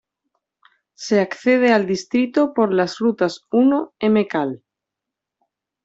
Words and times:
Se 0.95 1.19
accede 1.19 1.71
al 1.71 1.85
distrito 1.85 2.55
por 2.55 2.73
las 2.73 2.97
rutas 2.97 3.45
I 4.01 4.09
"Mcal. 4.09 4.63